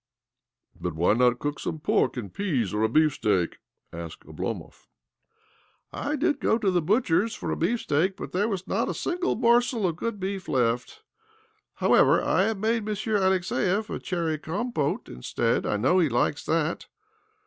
[0.81, 3.59] "But why not cook him some pork an peas, or a beef steak?"
[3.93, 4.87] asked Oblomov."
[6.07, 8.67] I did go to the butcher's for a bee OBLOMOV 285 steak, but there was
[8.67, 11.03] not a single morsel of good beef left.
[11.75, 15.67] However, I have made Monsieur Alexiev a cherry compete instead.
[15.67, 16.87] I know he likes that."